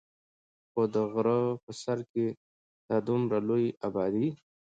خو 0.71 0.81
د 0.93 0.95
غرۀ 1.13 1.39
پۀ 1.63 1.71
سر 1.81 1.99
کښې 2.11 2.27
د 2.87 2.89
دومره 3.07 3.37
لوے 3.47 3.67
ابادي 3.87 4.27